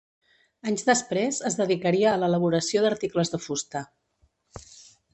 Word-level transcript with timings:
Anys 0.71 0.85
després 0.87 1.41
es 1.51 1.59
dedicaria 1.59 2.15
a 2.15 2.21
l'elaboració 2.23 2.85
d'articles 2.87 3.35
de 3.37 3.45
fusta. 3.49 3.87